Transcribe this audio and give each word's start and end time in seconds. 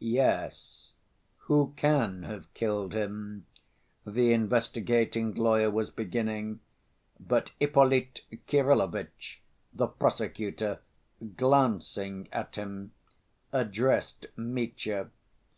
"Yes, 0.00 0.92
who 1.46 1.72
can 1.78 2.24
have 2.24 2.52
killed 2.52 2.92
him?" 2.92 3.46
the 4.04 4.30
investigating 4.34 5.32
lawyer 5.34 5.70
was 5.70 5.88
beginning, 5.90 6.60
but 7.18 7.52
Ippolit 7.62 8.20
Kirillovitch, 8.46 9.40
the 9.72 9.86
prosecutor, 9.86 10.80
glancing 11.34 12.28
at 12.30 12.56
him, 12.56 12.92
addressed 13.54 14.26
Mitya. 14.36 15.08